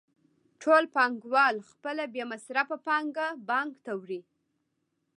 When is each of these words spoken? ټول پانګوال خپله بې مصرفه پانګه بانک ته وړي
ټول 0.61 0.83
پانګوال 0.95 1.55
خپله 1.69 2.03
بې 2.13 2.23
مصرفه 2.31 2.77
پانګه 2.87 3.27
بانک 3.49 3.73
ته 3.85 3.91
وړي 4.01 4.21